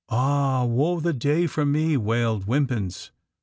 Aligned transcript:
^^Ah, 0.09 0.65
woe 0.67 0.99
the 0.99 1.13
day 1.13 1.45
for 1.45 1.63
me!" 1.63 1.95
wailed 1.95 2.47
Wimpins. 2.47 3.11